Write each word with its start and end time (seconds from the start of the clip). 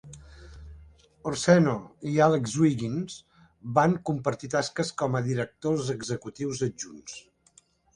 Orseno 1.31 1.75
i 2.13 2.15
Alex 2.29 2.57
Wiggins 2.63 3.19
van 3.79 3.97
compartir 4.11 4.53
tasques 4.59 4.95
com 5.05 5.17
a 5.23 5.27
directors 5.33 5.97
executius 6.01 6.69
adjunts. 6.73 7.27